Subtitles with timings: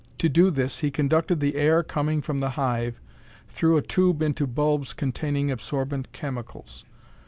[0.17, 2.99] To do this he conducted the air coming from the hive
[3.47, 6.83] through a tube into bulbs containing absorbent chemicals.